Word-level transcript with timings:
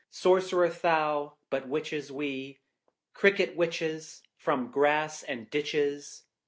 Sorcerer 0.09 0.69
thou, 0.69 1.37
but 1.51 1.67
Witches 1.67 2.11
we 2.11 2.57
Cricket 3.13 3.55
Witches, 3.55 4.23
from 4.35 4.71
grass 4.71 5.21
and 5.21 5.47
ditches. 5.47 6.23